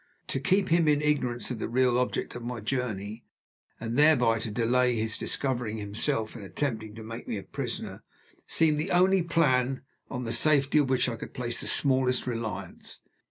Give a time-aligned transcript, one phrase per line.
[0.29, 3.23] To keep him in ignorance of the real object of my journey,
[3.79, 8.01] and thereby to delay his discovering himself and attempting to make me a prisoner,
[8.47, 13.01] seemed the only plan on the safety of which I could place the smallest reliance.